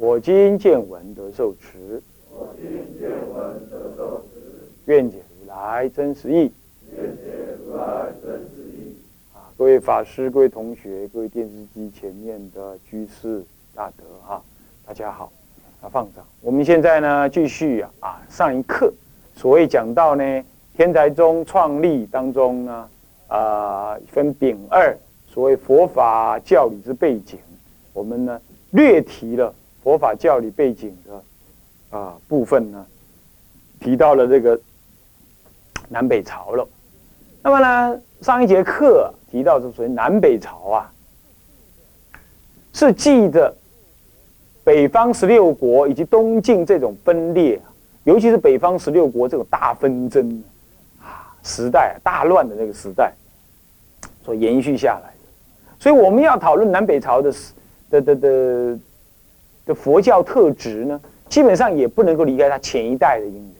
[0.00, 2.00] 我今见闻得受持。
[2.30, 2.70] 我今
[3.00, 6.52] 见闻得受持愿解如来真实义。
[7.74, 8.06] 啊，
[9.56, 13.42] 各位法师、各位同学、各位电视机前面的居士
[13.74, 14.40] 大德啊，
[14.86, 15.32] 大家好。
[15.80, 16.24] 啊，放掌。
[16.42, 18.92] 我们现在呢，继续啊啊上一课。
[19.34, 20.44] 所谓讲到呢，
[20.76, 22.88] 天台宗创立当中呢，
[23.26, 27.36] 啊分丙二，所谓佛法教理之背景，
[27.92, 29.52] 我们呢略提了
[29.88, 32.84] 佛法教理背景的啊部分呢，
[33.80, 34.60] 提到了这个
[35.88, 36.68] 南北朝了。
[37.42, 40.92] 那么呢，上一节课提到是属于南北朝啊，
[42.74, 43.56] 是记着
[44.62, 47.58] 北方十六国以及东晋这种分裂。
[48.04, 50.44] 尤其是北方十六国这种大纷争
[51.00, 53.10] 啊时代大乱的那个时代
[54.22, 57.54] 所延续下来的，所以我们要讨论南北朝的时
[57.88, 58.78] 的的的
[59.68, 63.54] 的佛教特质呢，基本上也不能够离开它前一代的因缘。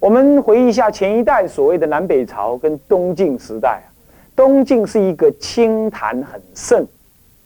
[0.00, 3.86] 我们回忆一下前一代所谓的南北朝跟东晋时代啊，
[4.34, 6.84] 东晋是一个清谈很盛，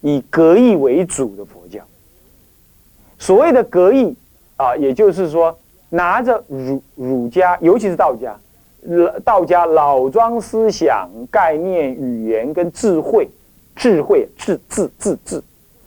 [0.01, 1.83] 以格义为主的佛教。
[3.19, 4.17] 所谓的格义
[4.57, 5.55] 啊，也就是说。
[5.91, 8.39] 拿着儒儒家，尤其是道家，
[9.25, 13.27] 道家老庄思想、概念、语言跟智慧，
[13.75, 15.43] 智慧智智智智，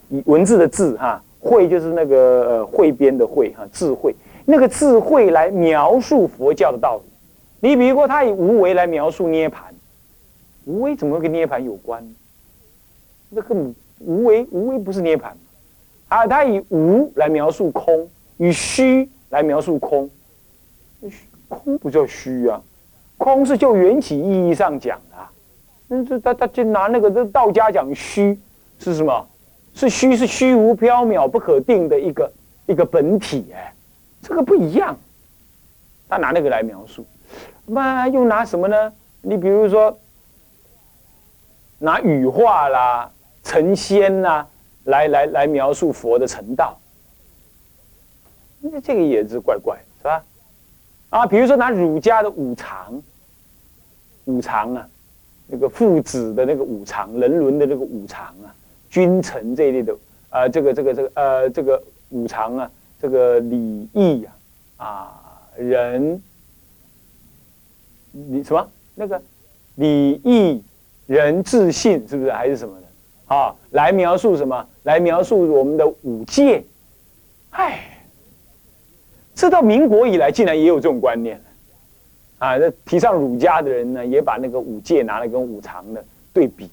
[0.09, 2.15] 以文字的字哈，慧就是那个
[2.49, 7.03] 呃汇编的汇哈，智慧那个智慧来描述佛教的道理。
[7.69, 9.73] 你比如说，他以无为来描述涅盘，
[10.65, 12.07] 无为怎么会跟涅盘有关？
[13.29, 13.53] 那个
[13.99, 15.35] 无为无为不是涅盘
[16.07, 18.07] 啊，他以无来描述空
[18.37, 19.09] 以虚。
[19.31, 20.09] 来描述空，
[21.47, 22.61] 空不叫虚啊，
[23.15, 25.15] 空是就缘起意义上讲的。
[25.87, 28.37] 那这他他就拿那个这道家讲虚
[28.77, 29.25] 是什么？
[29.73, 32.31] 是虚是虚无缥缈不可定的一个
[32.67, 33.73] 一个本体哎，
[34.21, 34.97] 这个不一样。
[36.09, 37.05] 他拿那个来描述，
[37.65, 38.93] 那又拿什么呢？
[39.21, 39.97] 你比如说
[41.79, 43.09] 拿羽化啦、
[43.43, 44.45] 成仙啦
[44.83, 46.77] 来来来描述佛的成道。
[48.59, 50.23] 那这个也是怪怪，是吧？
[51.11, 53.01] 啊，比如说拿儒家的五常，
[54.25, 54.87] 五常啊，
[55.47, 58.53] 那个父子的那个五常，人伦的那个五常啊，
[58.91, 59.95] 君臣这一类的，
[60.29, 62.71] 呃，这个这个这个呃，这个五常啊，
[63.01, 64.23] 这个礼义
[64.75, 65.21] 啊，啊，
[65.57, 66.21] 仁，
[68.11, 69.19] 你什么那个
[69.75, 70.61] 礼义
[71.07, 73.35] 仁智信是不是还是什么的？
[73.35, 74.67] 啊，来描述什么？
[74.83, 76.63] 来描述我们的五戒，
[77.49, 77.87] 唉。
[79.33, 81.41] 这到民国以来，竟然也有这种观念
[82.37, 82.57] 啊！
[82.57, 86.69] 那提倡儒家的人呢，也把那个五戒拿来跟五常的对比。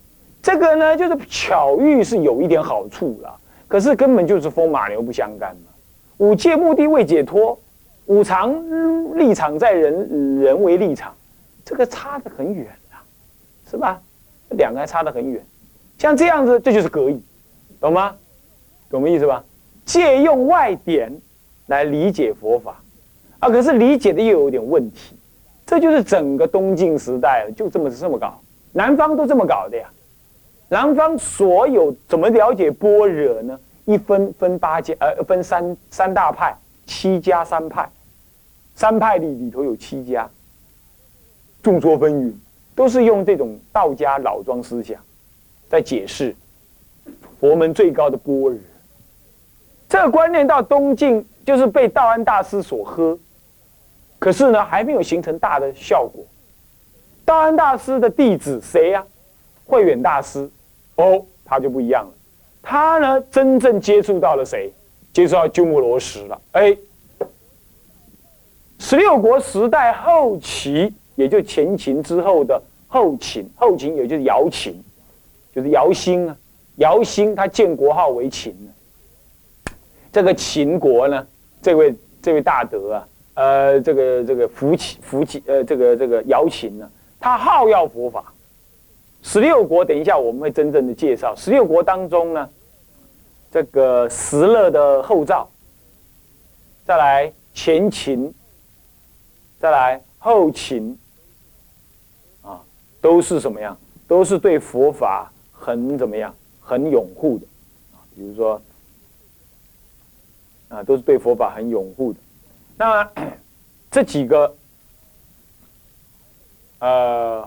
[0.49, 3.39] 这个呢，就是巧遇是有一点好处了，
[3.69, 5.71] 可是根本就是风马牛不相干嘛。
[6.17, 7.61] 五戒目的为解脱，
[8.07, 8.55] 五常
[9.19, 11.15] 立场在人人为立场，
[11.67, 13.05] 这个差得很远啊，
[13.71, 14.01] 是吧？
[14.53, 15.45] 两个还差得很远。
[15.99, 17.23] 像这样子，这就是格义，
[17.79, 18.15] 懂吗？
[18.89, 19.45] 懂我意思吧？
[19.85, 21.13] 借用外典。
[21.67, 22.81] 来理解佛法，
[23.41, 25.15] 啊，可是理解的又有点问题，
[25.67, 28.41] 这就是整个东晋时代就这么这么搞，
[28.73, 29.87] 南方都这么搞的呀。
[30.69, 33.59] 南方所有怎么了解般若呢？
[33.85, 36.57] 一分分八家，呃，分三三大派，
[36.87, 37.89] 七家三派，
[38.75, 40.29] 三派里里头有七家，
[41.63, 42.33] 众说纷纭，
[42.75, 45.01] 都是用这种道家老庄思想
[45.69, 46.35] 在解释
[47.41, 48.59] 佛门最高的般若。
[49.89, 51.27] 这个观念到东晋。
[51.49, 53.19] 就是被道安大师所喝，
[54.19, 56.23] 可是呢，还没有形成大的效果。
[57.25, 59.03] 道安大师的弟子谁呀？
[59.65, 60.47] 慧远大师，
[60.99, 62.13] 哦，他就不一样了。
[62.63, 64.71] 他呢，真正接触到了谁？
[65.13, 66.41] 接触到鸠摩罗什了。
[66.53, 66.77] 哎，
[68.79, 74.75] 十六国时代后期，也就前秦之后的后秦，后秦也就是姚秦，
[75.55, 76.37] 就是姚兴啊。
[76.77, 78.55] 姚兴他建国号为秦
[80.13, 81.27] 这个秦国呢？
[81.63, 88.33] 这位这位大德啊，呃，这个这个福齐福齐呃，这个这个姚秦呢，他好要佛法。
[89.31, 91.37] 十六国，等一下我们会真正的介绍。
[91.37, 92.49] 十六国当中呢，
[93.51, 95.47] 这个石勒的后赵，
[96.87, 98.33] 再来前秦，
[99.61, 100.99] 再来后秦，
[102.41, 102.59] 啊，
[103.03, 103.77] 都是什么样？
[104.07, 106.35] 都是对佛法很怎么样？
[106.63, 107.45] 很拥护的，
[107.93, 108.63] 啊，比如说，
[110.71, 112.19] 啊，都是对佛法很拥护的。
[112.79, 113.11] 那
[113.93, 114.57] 这几个，
[116.79, 117.47] 呃。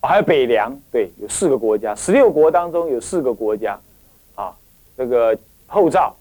[0.00, 3.78] 还有北凉，对，有四个国家，十六国当中有四个国家，
[4.36, 4.54] 啊，
[4.96, 5.36] 这个
[5.66, 6.14] 后赵、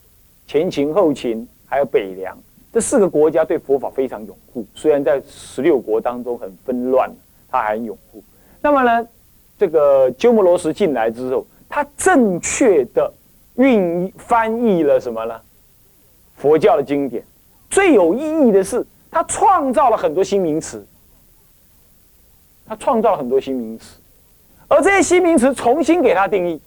[0.48, 2.36] 前秦、后秦，还有北凉，
[2.74, 4.66] 这四个国家对佛法非常拥护。
[4.74, 7.10] 虽然在十六国当中很纷乱，
[7.50, 8.24] 他还很拥护。
[8.62, 9.08] 那么呢，
[9.60, 13.14] 这个鸠摩罗什进来之后，他正确的
[13.56, 15.40] 运翻译了什么呢？
[16.36, 17.24] 佛教的经典。
[17.70, 20.84] 最有意义的是，他创造了很多新名词。
[22.68, 23.98] 他创造了很多新名词，
[24.68, 26.62] 而这些新名词重新给他定义，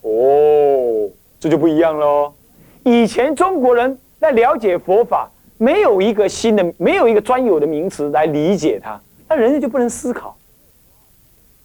[0.00, 1.08] 哦，
[1.38, 2.32] 这就不一样喽。
[2.82, 10.36] 以前中国人在了解佛法，没有一个新的，没有一个专有的名词来理解它，那人家就不能思考，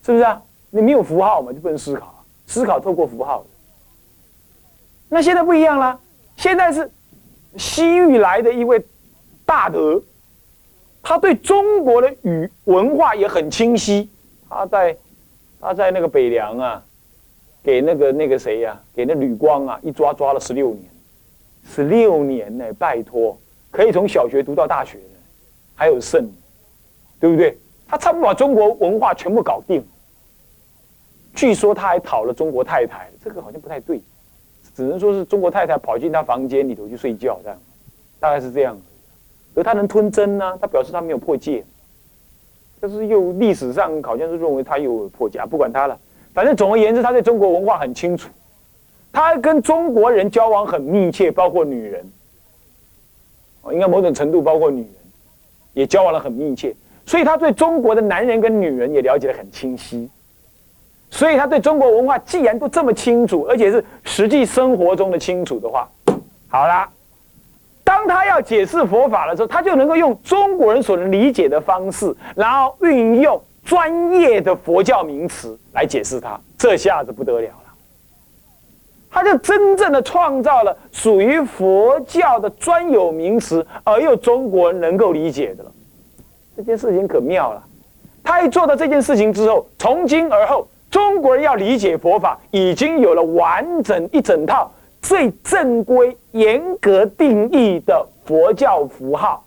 [0.05, 0.39] 是不是啊？
[0.69, 3.43] 你没有符号嘛，就不能思考，思考透过符号。
[5.09, 5.99] 那现在不一样了，
[6.37, 6.89] 现在是
[7.57, 8.85] 西域来的一位
[9.45, 10.01] 大德。
[11.03, 14.09] 他对中国的语文化也很清晰。
[14.49, 14.97] 他在
[15.59, 16.83] 他在那个北凉啊，
[17.63, 20.83] 给那个那个谁呀，给那吕光啊，一抓抓了十六年，
[21.65, 23.37] 十六年呢，拜托，
[23.69, 25.03] 可以从小学读到大学的，
[25.75, 26.29] 还有剩，
[27.19, 27.57] 对不对？
[27.87, 29.83] 他差不多把中国文化全部搞定。
[31.33, 34.01] 据说他还讨了中国太太，这个好像不太对，
[34.75, 37.57] 只能说是中国太太跑进他房间里头去睡觉这样，
[38.19, 38.77] 大概是这样。
[39.53, 40.57] 而他能吞针呢？
[40.61, 41.63] 他表示他没有破戒，
[42.79, 45.99] 但是又历史上好像是认为他有破戒，不管他了。
[46.33, 48.29] 反正总而言之，他对中国文化很清楚，
[49.11, 52.09] 他跟中国人交往很密切，包括女人，
[53.71, 54.91] 应该某种程度包括女人，
[55.73, 56.73] 也交往了很密切。
[57.05, 60.09] 所以他对中国的男人跟女人也了解的很清晰。
[61.09, 65.89] 所以他对中国文化既然都这么清楚，而且是实际生活中的清楚的话，
[66.47, 66.87] 好了。
[67.91, 76.39] 当他要解释佛法的时候，他就能够用中国人所能理解的方式，然后运用专业的佛教名词来解释它。
[76.57, 77.73] 这下子不得了了，
[79.09, 85.71] 他就真正的创造了属于佛教的专有名词，而又中国人能够理解的了。
[86.55, 87.61] 这件事情可妙了。
[88.23, 94.71] 他一做到这件事情之后，从今而后，中国人要理解佛法，已经有了完整一整套。
[95.01, 99.45] 最正规、严格定义的佛教符号，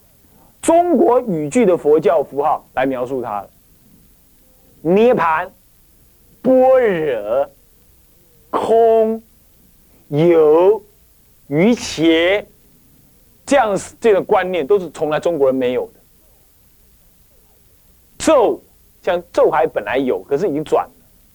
[0.61, 3.47] 中国语句的佛教符号来描述它
[4.83, 5.51] 涅盘、
[6.43, 7.51] 般若、
[8.51, 9.23] 空、
[10.09, 10.83] 有、
[11.47, 12.47] 于邪，
[13.47, 16.01] 这样这个观念都是从来中国人没有的。
[18.19, 18.61] 咒，
[19.03, 20.91] 像咒还本来有，可是已经转了。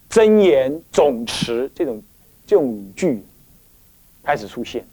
[0.09, 2.01] 真言、总持这种
[2.45, 3.23] 这种语句。
[4.29, 4.85] 开始出现，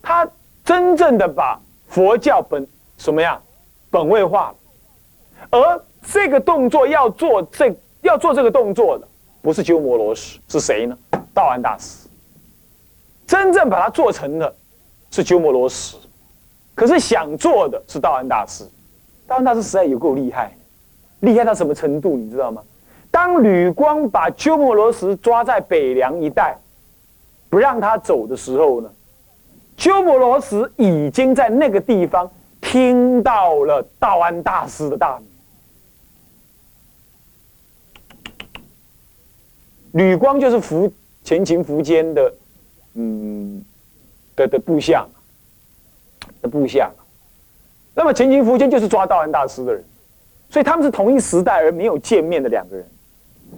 [0.00, 0.24] 他
[0.64, 2.64] 真正的把佛教本
[2.96, 3.42] 什么呀
[3.90, 4.54] 本位化，
[5.50, 9.08] 而这个动作要做这要做这个动作的
[9.42, 10.96] 不是鸠摩罗什是谁呢？
[11.34, 12.06] 道安大师。
[13.26, 14.54] 真正把它做成的，
[15.10, 15.96] 是鸠摩罗什，
[16.72, 18.62] 可是想做的是道安大师。
[19.26, 20.56] 道安大师实在有够厉害，
[21.18, 22.16] 厉害到什么程度？
[22.16, 22.62] 你知道吗？
[23.10, 26.56] 当吕光把鸠摩罗什抓在北凉一带。
[27.48, 28.90] 不让他走的时候呢，
[29.76, 35.28] 鸠摩罗什已经在那个地方听到了道安大师的大名。
[39.92, 40.92] 吕光就是福
[41.24, 42.34] 前秦苻坚的，
[42.94, 43.64] 嗯，
[44.34, 45.06] 的的部下，
[46.42, 46.90] 的部下。
[47.94, 49.82] 那么前秦苻坚就是抓道安大师的人，
[50.50, 52.86] 所以他们是同一时代而没有见面的两个人。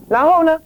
[0.08, 0.60] 然后呢？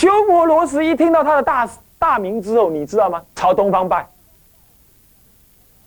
[0.00, 3.22] 鸠摩罗什一听到他的大大名之后，你知道吗？
[3.34, 4.08] 朝东方拜，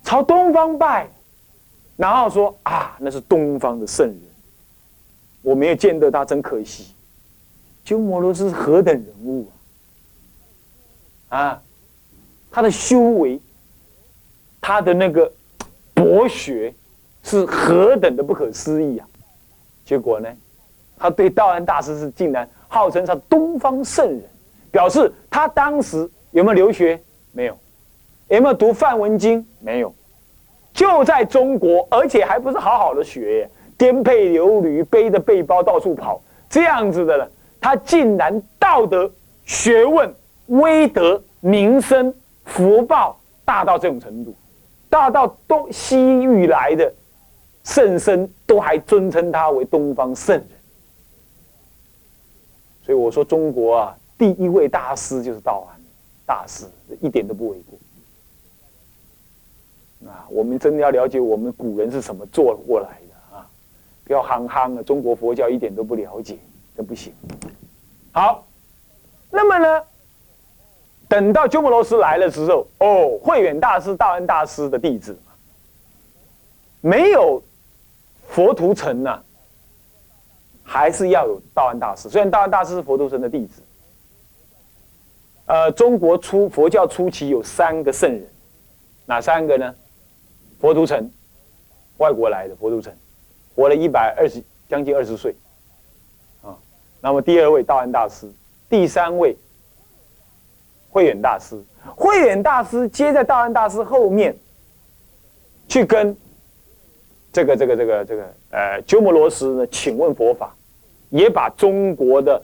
[0.04, 1.10] 朝东方拜，
[1.98, 4.20] 然后说啊，那是东方的圣人，
[5.42, 6.94] 我没有见到他，真可惜。
[7.84, 9.50] 鸠摩罗什是何等人物
[11.30, 11.40] 啊！
[11.40, 11.62] 啊，
[12.52, 13.42] 他的修为，
[14.62, 15.34] 他的那个
[15.96, 16.72] 博学，
[17.24, 19.08] 是何等的不可思议啊！
[19.84, 20.30] 结果呢，
[21.00, 22.48] 他对道安大师是竟然。
[22.74, 24.24] 号称他东方圣人，
[24.72, 27.00] 表示他当时有没有留学？
[27.32, 27.56] 没有，
[28.30, 29.46] 有没有读范文经？
[29.60, 29.94] 没有，
[30.74, 37.28] 就在中国，而且还不是好好的学，颠沛流离，背着背包到处跑，这样子的呢，
[37.62, 39.10] 他竟然道德
[39.46, 40.12] 学问
[40.48, 42.12] 威德、名声、
[42.46, 44.36] 福报大到这种程度，
[44.90, 46.92] 大到东西域来的
[47.64, 50.48] 圣僧都还尊称他为东方圣人。
[52.86, 55.80] 所以我说，中国啊，第一位大师就是道安
[56.26, 56.66] 大师，
[57.00, 57.80] 一点都不为过。
[60.10, 63.48] 啊，我们真的要了解我们古人是怎么做过来的啊！
[64.04, 66.38] 不要憨憨的，中国佛教一点都不了解，
[66.76, 67.14] 这不行。
[68.12, 68.46] 好，
[69.32, 69.84] 那么呢，
[71.08, 75.18] 等到鸠摩罗什来了之后，哦，慧远大师、道安大师的弟子，
[76.82, 77.42] 没有
[78.28, 79.24] 佛图澄呐。
[80.64, 83.62] 还是要有道安大师，虽然道安大师是佛图澄的弟子。
[85.46, 88.26] 呃，中国初佛教初期有三个圣人，
[89.06, 89.76] 哪三个呢？
[90.60, 91.12] 佛图澄，
[91.98, 92.92] 外国来的佛图澄，
[93.54, 95.36] 活了一百二十将近二十岁，
[96.42, 96.58] 啊。
[97.02, 98.32] 那么第二位道安大师，
[98.70, 99.38] 第三位
[100.90, 101.62] 慧远大师。
[101.96, 104.36] 慧远大师接在道安大师后面，
[105.68, 106.16] 去跟。
[107.34, 110.56] 这个这个这个这个呃，鸠摩罗什呢，请问佛法，
[111.10, 112.40] 也把中国的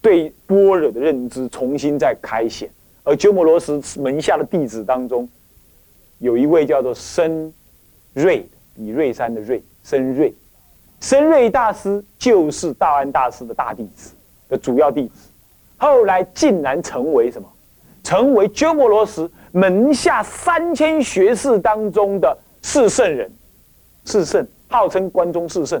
[0.00, 2.70] 对般若的认知重新再开显。
[3.02, 5.28] 而鸠摩罗什门下的弟子当中，
[6.18, 7.52] 有一位叫做深
[8.14, 8.46] 瑞，
[8.76, 10.32] 比瑞山的瑞，深瑞，
[11.00, 14.14] 深瑞大师就是道安大师的大弟子
[14.48, 15.28] 的主要弟子，
[15.76, 17.48] 后来竟然成为什么？
[18.04, 23.28] 成为鸠摩罗什门下三千学士当中的四圣人。
[24.10, 25.80] 四圣号称关中四圣，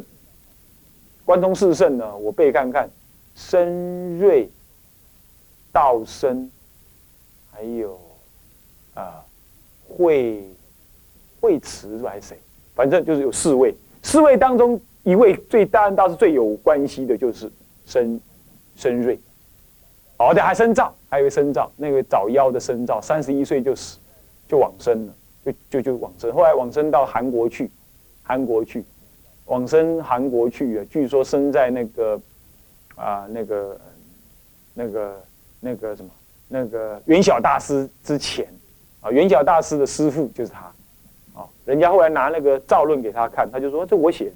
[1.24, 2.16] 关中四圣呢？
[2.16, 2.88] 我背看看，
[3.34, 4.48] 深瑞、
[5.72, 6.48] 道生，
[7.50, 8.00] 还有
[8.94, 9.20] 啊
[9.88, 10.48] 慧
[11.40, 12.38] 慧慈还是谁？
[12.76, 13.74] 反正就是有四位。
[14.04, 17.50] 四位当中，一位最当然倒是最有关系的，就是
[17.84, 18.20] 深
[18.76, 19.18] 深瑞。
[20.18, 23.98] 哦，对，还深造，还有一位深造，那位早夭的深造，三十一岁就死，
[24.46, 25.12] 就往生了，
[25.44, 26.32] 就就就往生。
[26.32, 27.68] 后来往生到韩国去。
[28.30, 28.84] 韩国去，
[29.46, 30.86] 往生韩国去啊！
[30.88, 32.20] 据说生在那个
[32.94, 33.80] 啊，那个
[34.72, 35.22] 那个
[35.58, 36.08] 那个什么，
[36.46, 38.46] 那个元晓大师之前
[39.00, 40.60] 啊，元晓大师的师傅就是他
[41.34, 41.44] 啊。
[41.64, 44.32] 人家后来拿那个造论给他看，他就说这我写的，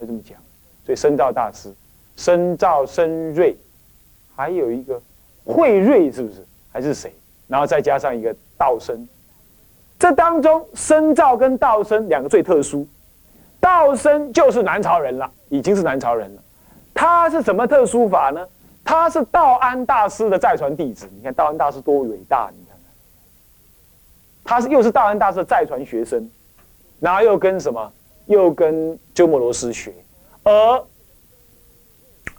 [0.00, 0.38] 就这么讲。
[0.86, 1.70] 所以深造大师，
[2.16, 3.54] 深造深瑞，
[4.34, 4.98] 还有一个
[5.44, 6.42] 慧瑞，是不是？
[6.72, 7.12] 还是谁？
[7.46, 9.06] 然后再加上一个道生，
[9.98, 12.88] 这当中深造跟道生两个最特殊。
[13.60, 16.42] 道生就是南朝人了，已经是南朝人了。
[16.94, 18.46] 他是什么特殊法呢？
[18.84, 21.08] 他是道安大师的再传弟子。
[21.16, 22.50] 你看道安大师多伟大！
[22.56, 22.92] 你看看，
[24.44, 26.28] 他是又是道安大师的再传学生，
[26.98, 27.92] 然后又跟什么？
[28.26, 29.92] 又跟鸠摩罗什学。
[30.44, 30.84] 而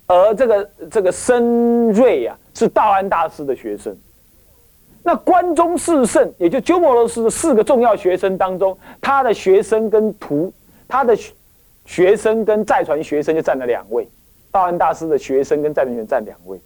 [0.07, 3.95] 而这个这个深瑞呀，是道安大师的学生。
[5.03, 10.51] 那关中四圣，也就鸠摩罗什的四个重要学生当中，他的学生跟徒。
[10.89, 11.17] 他的
[11.85, 14.09] 学生跟再传学生就占了两位，
[14.51, 16.59] 道安大师的学生跟再传学生占两位，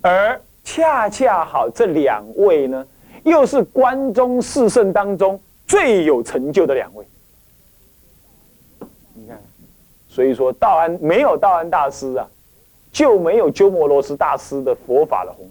[0.00, 2.86] 而恰恰好这两位呢，
[3.24, 7.06] 又是关中四圣当中最有成就的两位。
[9.14, 9.38] 你看，
[10.08, 12.26] 所以说道安没有道安大师啊，
[12.90, 15.46] 就没有鸠摩罗什大师的佛法的弘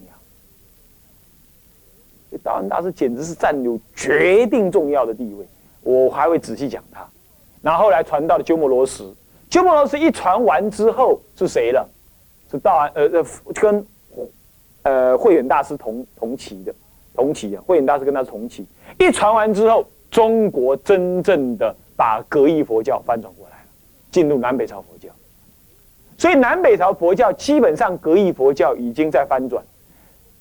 [2.32, 2.40] 扬。
[2.44, 5.46] 道安大师简直是占有决定重要的地位，
[5.82, 7.08] 我还会仔细讲他。
[7.62, 9.04] 然后后来传到了鸠摩罗什，
[9.50, 11.90] 鸠摩罗什一传完之后是谁了？
[12.50, 13.86] 是道安，呃呃，跟
[14.84, 16.74] 呃慧远大师同同期的，
[17.14, 18.66] 同期啊，慧远大师跟他同期。
[19.00, 23.64] 一传完之后，中国真正的把格义佛教翻转过来了，
[24.12, 25.10] 进入南北朝佛教。
[26.18, 29.62] 所以南北朝佛教基本上格义佛教已经在翻转。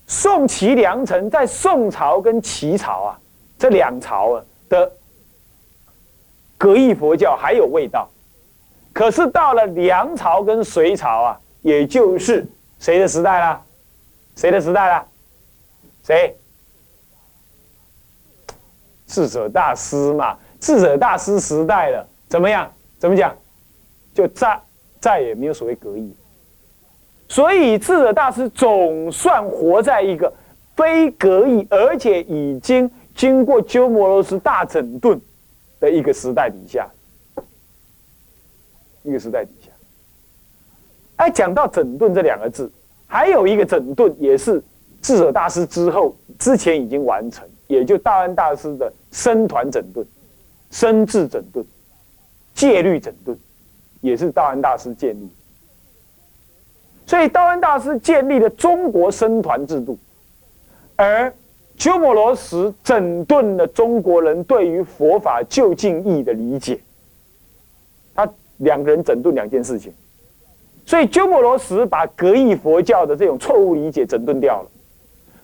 [0.07, 3.19] 宋齐梁陈在宋朝跟齐朝啊
[3.59, 4.93] 这两朝啊的。
[6.59, 8.09] 格义佛教还有味道，
[8.93, 12.47] 可是到了梁朝跟隋朝啊，也就是
[12.79, 13.63] 谁的时代了？
[14.37, 15.07] 谁的时代了？
[16.03, 16.35] 谁？
[19.07, 22.71] 智者大师嘛，智者大师时代了，怎么样？
[22.99, 23.35] 怎么讲？
[24.15, 24.59] 就再
[24.99, 26.17] 再也没有所谓格义，
[27.29, 30.33] 所以智者大师总算活在一个
[30.75, 35.21] 非格义，而且已经经过鸠摩罗什大整顿。
[35.81, 36.89] 的一个时代底下，
[39.03, 39.71] 一个时代底下，
[41.17, 42.71] 哎，讲到整顿这两个字，
[43.07, 44.63] 还有一个整顿也是
[45.03, 50.07] 智者大师之后之前已经完成，也就道安大师的僧团整顿、
[50.71, 51.65] 僧制整顿、
[52.55, 53.39] 戒律整顿，
[54.01, 55.29] 也是道安大师建立。
[57.07, 59.97] 所以道安大师建立了中国僧团制度，
[60.97, 61.33] 而
[61.77, 66.81] 鸠摩罗什整顿了中国人对于佛法究竟义的理解。
[68.15, 68.29] 他
[68.59, 69.93] 两个人整顿两件事情，
[70.87, 74.71] 所以鸠摩罗什把格义佛教的这种错误理解整顿掉了。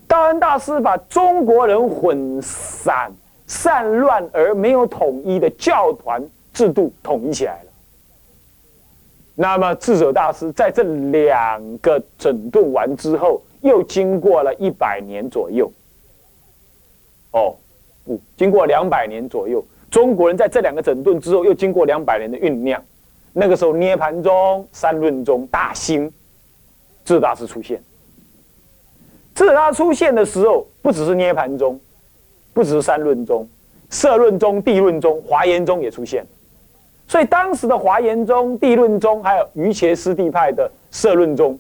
[0.09, 3.13] 道恩大师把中国人混散、
[3.47, 6.23] 散乱而没有统一的教团
[6.53, 7.71] 制度统一起来了。
[9.35, 15.71] 那么智者大师在这两个整顿完之后，又经过了一百年左右。
[18.37, 22.83] 经过两百年左右，中国人在这两个整顿之后，又经过两百年的酝酿。
[23.33, 26.13] 那个时候，涅盘中、三论中大兴，
[27.05, 27.83] 智大师出现。
[29.35, 31.81] 智大出现的时候，不只是涅盘中，
[32.53, 33.49] 不只是三论中，
[33.91, 36.27] 社论中、地论中、华严中也出现。
[37.09, 41.59] 所以当时的华严中、地论中，还有瑜伽师地派的社论中，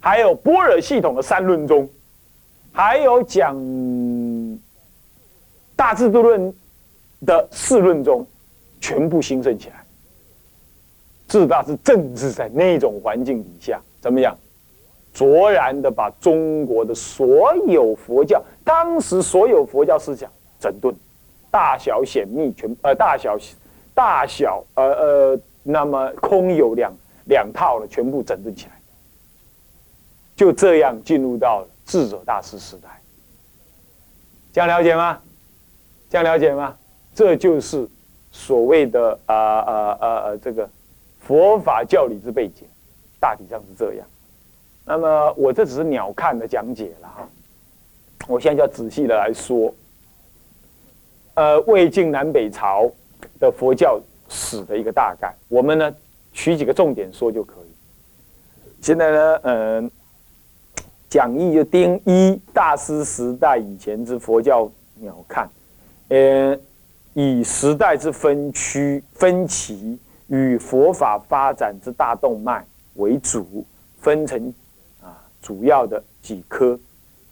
[0.00, 1.88] 还有般若系统的三论中，
[2.72, 3.54] 还有讲。
[5.84, 6.54] 大制度论
[7.26, 8.26] 的四论中，
[8.80, 9.84] 全部兴盛起来。
[11.28, 14.34] 智大是政治在那种环境底下，怎么样？
[15.12, 20.90] 卓然的把中国的所有佛教，当时所有佛教思想整顿，
[21.50, 23.36] 大小显密全呃大小
[23.92, 26.90] 大小呃呃，那么空有两
[27.26, 28.72] 两套了，全部整顿起来。
[30.34, 32.88] 就这样进入到智者大师时代。
[34.50, 35.20] 这样了解吗？
[36.14, 36.76] 这样了解吗？
[37.12, 37.88] 这就是
[38.30, 40.70] 所谓的啊啊啊啊这个
[41.18, 42.68] 佛法教理之背景，
[43.18, 44.06] 大体上是这样。
[44.84, 47.28] 那么我这只是鸟瞰的讲解了哈，
[48.28, 49.74] 我现在就要仔细的来说，
[51.34, 52.88] 呃，魏晋南北朝
[53.40, 55.92] 的佛教史的一个大概，我们呢
[56.32, 58.80] 取几个重点说就可以。
[58.80, 59.90] 现在呢，嗯，
[61.10, 65.44] 讲义就丁一大师时代以前之佛教鸟瞰。
[66.08, 66.58] 呃，
[67.14, 72.64] 以时代之分区分歧与佛法发展之大动脉
[72.94, 73.64] 为主，
[73.98, 74.52] 分成
[75.02, 76.78] 啊主要的几科，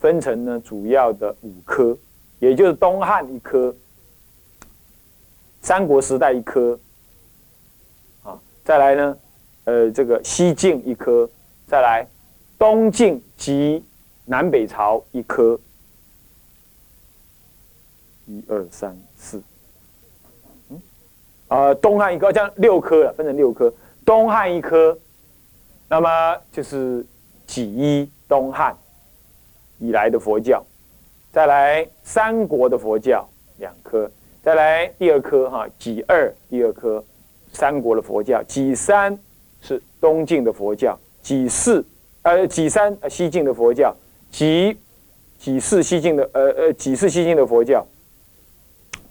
[0.00, 1.96] 分成呢主要的五科，
[2.38, 3.74] 也就是东汉一科，
[5.60, 6.78] 三国时代一科，
[8.22, 9.16] 啊，再来呢，
[9.64, 11.28] 呃，这个西晋一科，
[11.66, 12.06] 再来
[12.58, 13.84] 东晋及
[14.24, 15.60] 南北朝一科。
[18.26, 19.42] 一二三四，
[20.68, 20.80] 嗯，
[21.48, 23.72] 啊，东汉一科，这样六科了，分成六科。
[24.04, 24.96] 东汉一科，
[25.88, 27.04] 那么就是
[27.46, 28.76] 几一东汉
[29.78, 30.64] 以来的佛教，
[31.32, 34.10] 再来三国的佛教两科，
[34.42, 37.04] 再来第二科哈，几二第二科，
[37.52, 39.16] 三国的佛教，几三
[39.60, 41.84] 是东晋的佛教，几四
[42.22, 43.94] 呃几三西晋的佛教，
[44.30, 44.76] 几
[45.38, 47.86] 几四西晋的呃呃几四西晋的佛教。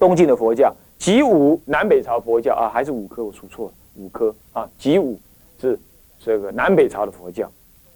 [0.02, 5.16] 东晋的佛教，己午南北朝佛教啊，还是五科，我数错了，五科啊，己午
[5.60, 5.78] 是
[6.18, 7.48] 这个南北朝的佛教。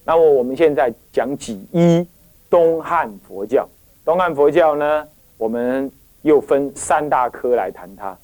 [0.05, 2.07] 那么我们现在讲己一
[2.49, 3.69] 东汉佛教，
[4.05, 5.05] 东汉佛教呢，
[5.37, 5.91] 我们
[6.23, 8.17] 又分三大科来谈它，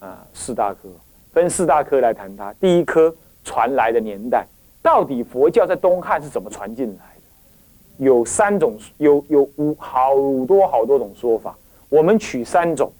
[0.00, 0.88] 啊，四大科
[1.30, 2.50] 分四大科来谈它。
[2.54, 3.14] 第一科
[3.44, 4.46] 传来的年代，
[4.80, 8.06] 到底佛教在东汉是怎么传进来的？
[8.06, 10.14] 有三种，有有五好
[10.46, 11.54] 多好多种说法，
[11.90, 12.90] 我们取三种。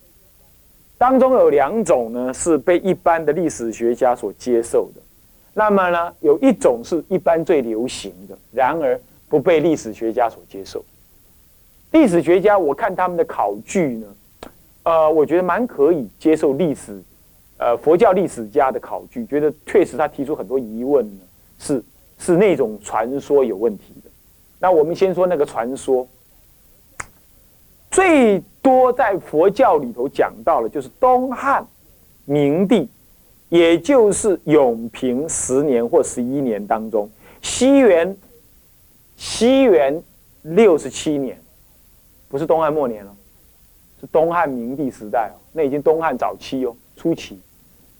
[0.99, 5.01] 当中有两种呢，是被一般的历史学家所接受的。
[5.55, 10.85] 那么呢，有一种是一般最流行的，然而不被历史学家所接受。
[11.93, 14.07] 历史学家，我看他们的考据呢，
[14.83, 17.01] 呃，我觉得蛮可以接受历史，
[17.59, 21.21] 呃，佛教历史家的考据，觉得确实他提出很多疑问呢，
[21.59, 21.83] 是
[22.19, 24.11] 是那种传说有问题的。
[24.59, 26.07] 那我们先说那个传说。
[27.91, 31.67] 最多在佛教里头讲到了，就是东汉
[32.27, 32.87] 明帝，
[33.49, 37.09] 也就是永平十年或十一年当中，
[37.41, 38.15] 西元
[39.17, 40.03] 西元
[40.43, 41.41] 六十七年，
[42.29, 43.17] 不是东汉末年了，
[43.99, 47.41] 是东汉明帝时代哦，那已经东汉早期哦，初期。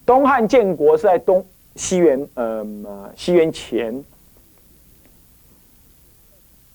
[0.05, 1.45] 东汉建国是在东
[1.77, 2.67] 西元呃
[3.17, 4.05] 西元前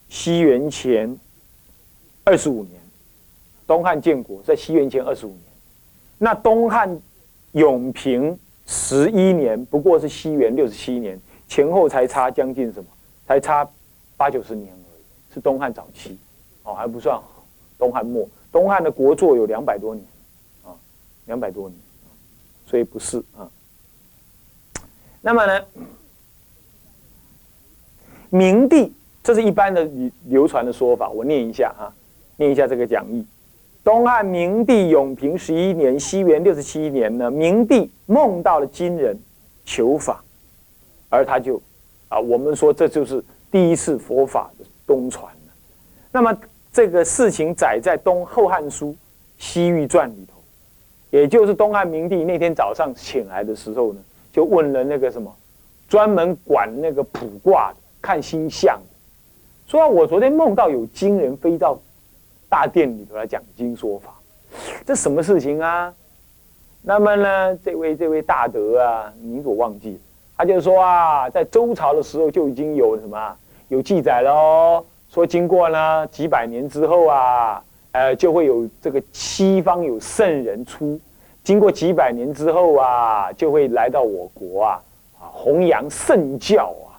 [0.10, 1.16] 西元前
[2.24, 2.83] 二十五年。
[3.74, 5.42] 东汉建国在西元前二十五年，
[6.20, 6.96] 那东汉
[7.54, 12.88] 永平十一年，不过是西元六十七年，前后才差将近什么？
[13.26, 13.68] 才差
[14.16, 16.20] 八九十年而已，是东汉早期，
[16.62, 17.20] 哦，还不算
[17.80, 18.30] 东汉末。
[18.52, 20.06] 东汉的国祚有两百多年，
[20.64, 20.78] 啊，
[21.26, 21.76] 两百多年，
[22.68, 23.50] 所以不是啊。
[25.20, 25.66] 那么呢，
[28.30, 29.90] 明帝这是一般的
[30.26, 31.90] 流传的说法，我念一下啊，
[32.38, 33.26] 念一下这个讲义。
[33.84, 39.18] 东汉明帝永平十一年，西元六十七年呢，明帝梦到了金人
[39.66, 40.24] 求法，
[41.10, 41.62] 而他就
[42.08, 45.26] 啊，我们说这就是第一次佛法的东传
[46.14, 46.34] 那么
[46.72, 48.88] 这个事情载在《东后汉书·
[49.38, 50.42] 西域传》里头，
[51.10, 54.00] 也就是东汉明帝那天早上醒来的时候呢，
[54.32, 55.36] 就问了那个什么，
[55.90, 58.96] 专门管那个卜卦的、看星象的。
[59.68, 61.78] 说我昨天梦到有金人飞到
[62.54, 64.14] 大殿里头来讲经说法，
[64.86, 65.92] 这什么事情啊？
[66.84, 70.00] 那么呢，这位这位大德啊，你所忘记，
[70.38, 73.36] 他就说啊，在周朝的时候就已经有什么
[73.70, 81.02] 有记载了哦，说经过呢几百年之后啊，呃，就会有这个西方有圣人出，
[81.44, 84.82] 经过几百年之后啊，就会来到我国啊，
[85.20, 86.93] 啊，弘扬圣教啊。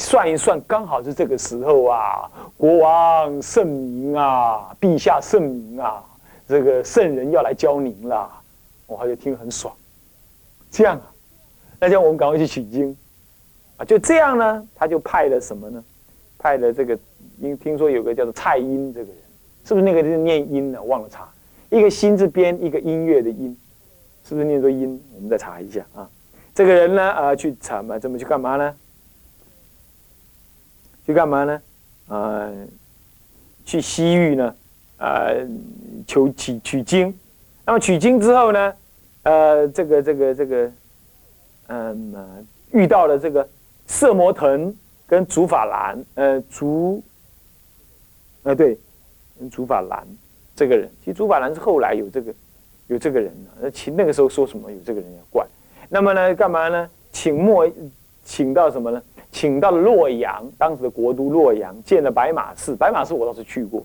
[0.00, 2.30] 算一算，刚好是这个时候啊！
[2.56, 6.02] 国王圣明啊，陛下圣明啊，
[6.48, 8.28] 这个圣人要来教您了，
[8.86, 9.72] 我还就听很爽。
[10.70, 11.12] 这样啊，
[11.78, 12.96] 那叫我们赶快去取经
[13.76, 13.84] 啊！
[13.84, 15.84] 就这样呢，他就派了什么呢？
[16.38, 16.98] 派了这个，
[17.38, 19.16] 因听说有个叫做蔡英这个人，
[19.66, 20.82] 是不是那个是念音呢？
[20.82, 21.28] 忘了查，
[21.68, 23.54] 一个心字边，一个音乐的音，
[24.26, 24.98] 是不是念作音？
[25.14, 26.08] 我们再查一下啊。
[26.54, 28.74] 这个人呢，啊，去查嘛，怎么去干嘛呢？
[31.10, 31.62] 去干嘛呢？
[32.06, 32.52] 呃，
[33.64, 34.54] 去西域呢，
[34.98, 35.44] 呃，
[36.06, 37.12] 求取取经。
[37.66, 38.74] 那么取经之后呢，
[39.24, 40.72] 呃，这个这个这个，
[41.66, 43.48] 嗯，遇到了这个
[43.86, 44.74] 色魔腾
[45.06, 47.02] 跟竺法兰，呃，竺，
[48.44, 48.78] 呃，对，
[49.50, 50.06] 竺法兰
[50.54, 52.34] 这个人，其实竺法兰是后来有这个
[52.86, 53.50] 有这个人的。
[53.62, 55.46] 那请那个时候说什么有这个人要怪？
[55.88, 56.88] 那么呢，干嘛呢？
[57.12, 57.68] 请莫
[58.24, 59.02] 请到什么呢？
[59.32, 62.74] 请到了洛阳，当时的国都洛阳，建了白马寺。
[62.74, 63.84] 白马寺我倒是去过。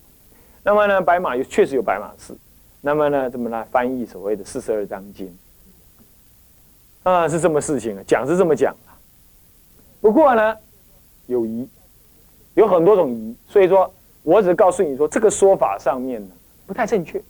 [0.64, 2.36] 那么呢，白马有确实有白马寺。
[2.82, 3.64] 那么呢，怎么来？
[3.66, 5.32] 翻译所谓的四十二章经
[7.04, 8.98] 啊，是这么事情啊，讲是这么讲啊。
[10.02, 10.56] 不过呢，
[11.28, 11.68] 有疑，
[12.56, 13.36] 有很多种疑。
[13.48, 13.92] 所以说
[14.24, 16.34] 我只告诉你说，这个说法上面呢
[16.66, 17.22] 不太正确。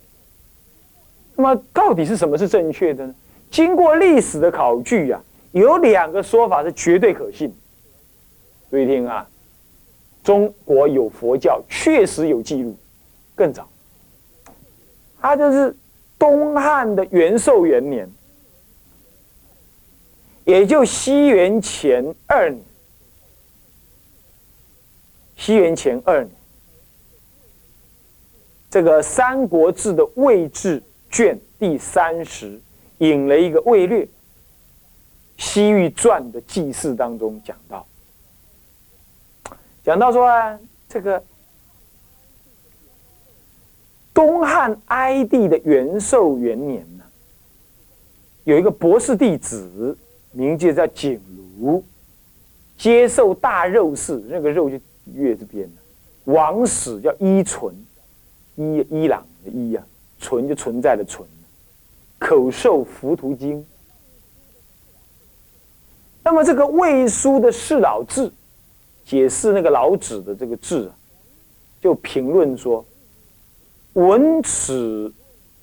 [1.34, 3.14] 那么到底是什么是正确的呢？
[3.50, 7.54] 经过历史的考据啊，有两个说法是绝对可信。
[8.70, 9.28] 注意听啊，
[10.24, 12.76] 中国有佛教，确实有记录，
[13.34, 13.68] 更早。
[15.20, 15.74] 他就是
[16.18, 18.10] 东汉的元寿元年，
[20.44, 22.62] 也就西元前二年。
[25.36, 26.30] 西元前二年，
[28.70, 32.60] 这个《三国志》的魏志卷第三十
[32.98, 34.04] 引了一个魏略
[35.36, 37.86] 《西域传》的记事当中讲到。
[39.86, 41.22] 讲到说啊，这个
[44.12, 47.04] 东汉哀帝的元寿元年呢，
[48.42, 49.96] 有一个博士弟子，
[50.32, 51.20] 名字叫景
[51.56, 51.84] 如，
[52.76, 54.76] 接受大肉氏，那个肉就
[55.14, 55.72] 月字边了。
[56.24, 57.72] 王史叫伊存，
[58.56, 59.86] 伊伊朗的伊呀，
[60.18, 61.24] 存就存在的存，
[62.18, 63.64] 口授浮屠经。
[66.24, 68.32] 那么这个魏书的释老志。
[69.06, 70.92] 解释那个老子的这个字，
[71.80, 72.84] 就评论说
[73.94, 75.12] ：“闻此，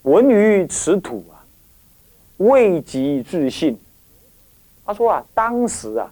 [0.02, 1.44] 闻于此土啊，
[2.38, 3.78] 未及自信。”
[4.86, 6.10] 他说啊，当时啊，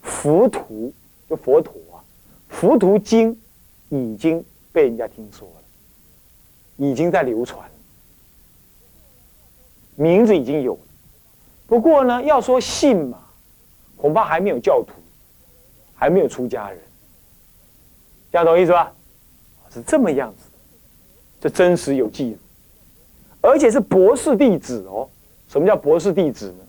[0.00, 0.90] 佛图
[1.28, 2.00] 就佛陀啊，
[2.48, 3.38] 佛图经
[3.90, 5.62] 已经被人家听说了，
[6.78, 7.70] 已经在流传，
[9.94, 10.80] 名字已经有了。
[11.66, 13.18] 不过呢，要说信嘛，
[13.98, 14.94] 恐怕还没有教徒。
[16.02, 16.80] 还没有出家人，
[18.32, 18.92] 这样懂意思吧？
[19.72, 20.58] 是这么样子的，
[21.40, 22.36] 这真实有记录，
[23.40, 25.08] 而且是博士弟子哦。
[25.46, 26.64] 什么叫博士弟子呢？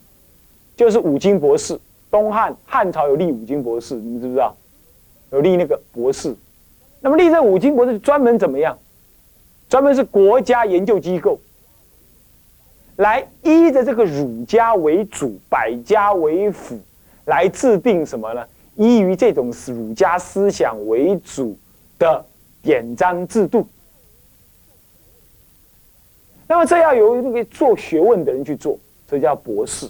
[0.76, 1.80] 就是五经博士。
[2.12, 4.56] 东汉汉朝有立五经博士，你们知不知道？
[5.32, 6.36] 有立那个博士。
[7.00, 8.78] 那么立这五经博士专门怎么样？
[9.68, 11.40] 专门是国家研究机构，
[12.98, 16.80] 来依着这个儒家为主，百家为辅，
[17.26, 18.46] 来制定什么呢？
[18.76, 21.58] 依于这种儒家思想为主
[22.00, 22.26] 的
[22.62, 23.68] 典章制度，
[26.48, 29.88] 那么这要由那个做学问的人去做，这叫博士，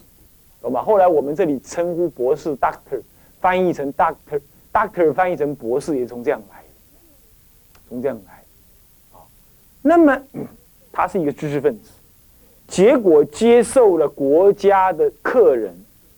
[0.62, 0.82] 懂吗？
[0.84, 3.02] 后来我们这里称呼博士 doctor，
[3.40, 6.64] 翻译成 doctor，doctor 翻译成博士也从这样来，
[7.88, 8.44] 从这样来，
[9.14, 9.24] 啊，
[9.82, 10.22] 那么
[10.92, 11.90] 他是一个知识分子，
[12.68, 15.74] 结果接受了国家的客人，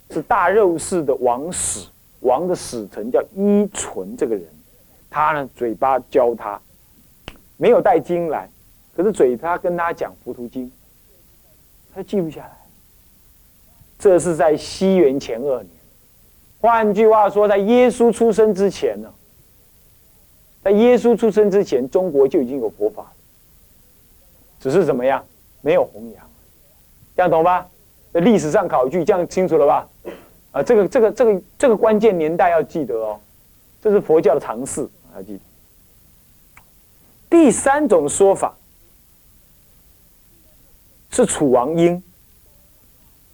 [0.10, 1.88] 是大肉氏的王室。
[2.26, 4.44] 王的使臣叫伊存，这个人，
[5.10, 6.60] 他呢嘴巴教他，
[7.56, 8.50] 没有带经来，
[8.96, 10.72] 可是嘴他跟他讲佛图经，
[11.94, 12.58] 他记不下来。
[14.00, 15.70] 这是在西元前二年，
[16.60, 19.14] 换句话说，在耶稣出生之前呢，
[20.64, 23.14] 在耶稣出生之前，中国就已经有佛法了，
[24.60, 25.24] 只是怎么样，
[25.62, 26.30] 没有弘扬，
[27.16, 27.68] 这样懂吧？
[28.12, 29.88] 在历史上考据，这样清楚了吧？
[30.56, 33.20] 啊，这个这个这个这个关键年代要记得哦，
[33.82, 35.38] 这是佛教的常识，要记。
[37.30, 38.56] 第三种说法
[41.10, 42.02] 是楚王英，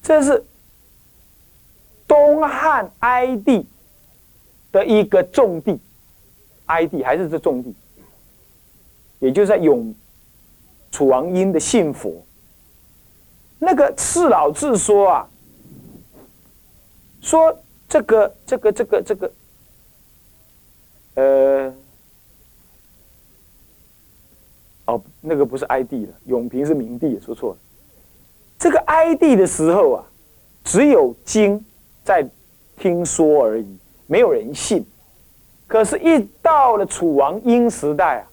[0.02, 0.44] 这是
[2.08, 3.68] 东汉哀帝
[4.72, 5.80] 的一个重地，
[6.66, 7.72] 哀帝还是这重地，
[9.20, 9.94] 也就是在永
[10.90, 12.26] 楚王英的信佛。
[13.60, 15.28] 那个释老智说啊。
[17.22, 17.58] 说
[17.88, 19.32] 这个这个这个这个，
[21.14, 21.74] 呃，
[24.86, 27.58] 哦，那个不是哀帝了，永平是明帝，说错了。
[28.58, 30.04] 这个哀帝的时候啊，
[30.64, 31.64] 只有经
[32.04, 32.28] 在
[32.78, 34.86] 听说而已，没有人信。
[35.68, 38.28] 可是，一到了楚王英时代啊，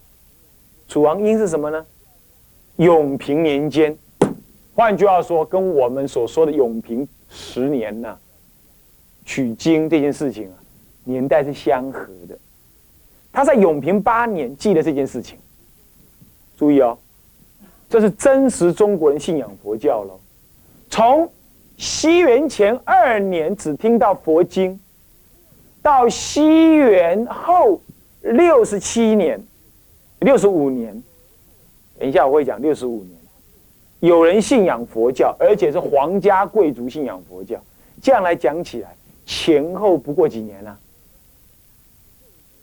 [0.87, 1.85] 楚王英是什么呢？
[2.77, 3.97] 永平年间，
[4.75, 8.17] 换句话说，跟我们所说的永平十年呢。
[9.29, 10.57] 取经这件事情啊，
[11.03, 12.35] 年代是相合的。
[13.31, 15.37] 他在永平八年记得这件事情。
[16.57, 16.97] 注意哦，
[17.87, 20.19] 这是真实中国人信仰佛教喽。
[20.89, 21.31] 从
[21.77, 24.79] 西元前二年只听到佛经，
[25.83, 27.79] 到西元后
[28.21, 29.39] 六十七年、
[30.21, 31.03] 六十五年，
[31.99, 33.15] 等一下我会讲六十五年，
[33.99, 37.61] 有人信仰佛教，而且是皇家贵族信仰佛教。
[38.01, 38.95] 这样来讲起来。
[39.31, 40.75] 前后不过几年了，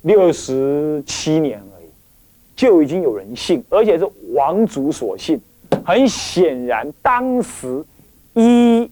[0.02, 1.86] 六十七年而已，
[2.56, 5.40] 就已经有人信，而且是王族所信。
[5.84, 7.84] 很显然，当时
[8.34, 8.90] 依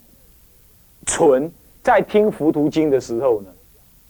[1.04, 1.50] 纯
[1.82, 3.50] 在听佛图经的时候呢，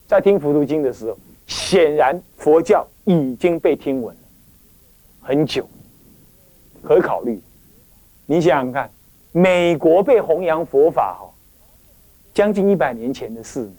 [0.07, 4.15] 在听佛图经的时候，显然佛教已经被听闻
[5.23, 5.67] 很久，
[6.83, 7.41] 可考虑。
[8.27, 8.91] 你想想看，
[9.33, 11.31] 美国被弘扬佛法哈。
[12.35, 13.71] 将近一百年前的事，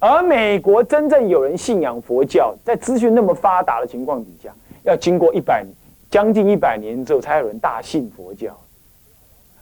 [0.00, 4.52] 而美国真正有人信仰佛教，在资讯那么发达的情况底下，
[4.82, 5.64] 要经过一百
[6.10, 8.58] 将近一百年之后，才有人大信佛教。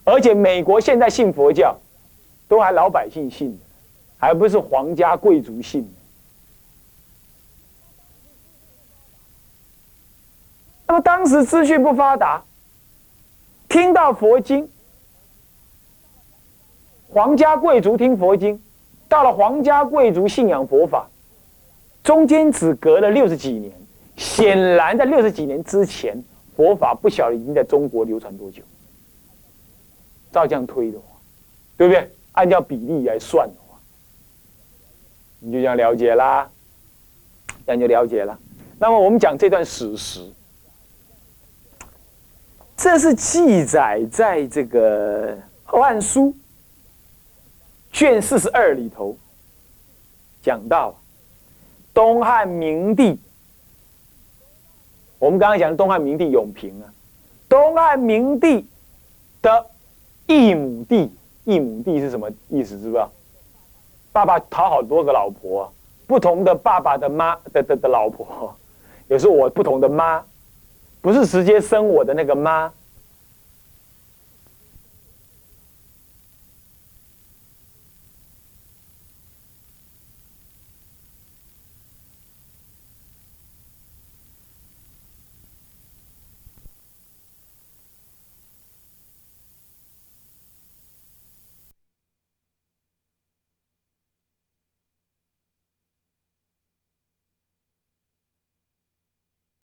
[0.05, 1.77] 而且美国现在信佛教，
[2.49, 3.59] 都还老百姓信的，
[4.17, 5.91] 还不是皇家贵族信的。
[10.87, 12.43] 那么当时资讯不发达，
[13.69, 14.67] 听到佛经。
[17.11, 18.61] 皇家贵族听佛经，
[19.09, 21.09] 到了皇家贵族信仰佛法，
[22.03, 23.73] 中间只隔了六十几年。
[24.17, 26.23] 显然，在六十几年之前，
[26.55, 28.63] 佛法不晓得已经在中国流传多久。
[30.31, 31.17] 照这样推的话，
[31.77, 32.11] 对不对？
[32.33, 33.79] 按照比例来算的话，
[35.39, 36.51] 你就这样了解啦，
[37.65, 38.39] 这样就了解了。
[38.79, 40.21] 那么，我们讲这段史实，
[42.77, 45.33] 这是记载在这个
[45.65, 46.27] 《后汉书》。
[47.99, 49.17] 卷四十二里头
[50.41, 50.95] 讲到，
[51.93, 53.19] 东汉明帝，
[55.19, 56.87] 我们刚刚讲东汉明帝永平啊，
[57.49, 58.65] 东汉明帝
[59.43, 59.67] 的
[60.29, 62.79] 一亩地，一亩地是什么意思？
[62.79, 63.11] 是不知道？
[64.13, 65.69] 爸爸讨好多个老婆，
[66.07, 68.55] 不同的爸爸的妈的的的老婆，
[69.09, 70.25] 也是我不同的妈，
[71.01, 72.73] 不是直接生我的那个妈，